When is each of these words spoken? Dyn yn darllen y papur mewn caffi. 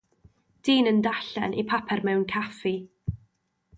Dyn 0.69 0.89
yn 0.91 1.01
darllen 1.07 1.55
y 1.63 1.67
papur 1.73 2.01
mewn 2.09 2.27
caffi. 2.33 2.73